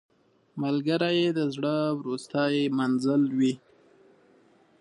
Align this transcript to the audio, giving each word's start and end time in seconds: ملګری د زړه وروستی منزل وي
ملګری 0.61 1.21
د 1.37 1.39
زړه 1.55 1.75
وروستی 1.99 2.53
منزل 2.77 3.21
وي 3.37 3.53